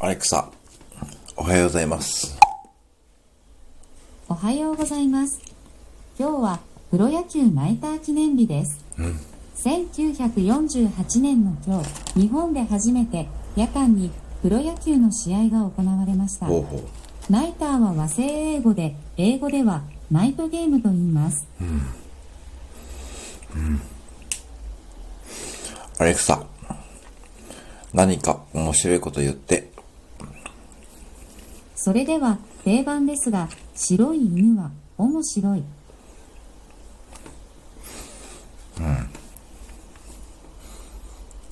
[0.00, 0.48] アレクサ、
[1.36, 2.38] おはようございます。
[4.28, 5.40] おはようございます。
[6.16, 6.60] 今日は
[6.92, 8.78] プロ野球ナイター記念日です。
[9.56, 13.26] 1948年の今日、日本で初めて
[13.56, 16.46] 夜間にプロ野球の試合が行われました。
[16.46, 17.32] ほうほう。
[17.32, 21.44] ナイターは和製英語で、英語ではナイトゲームと言います。
[25.98, 26.46] アレクサ、
[27.92, 29.67] 何か面白いこと言って。
[31.88, 35.62] それでは定番ですが、白い犬は面白い。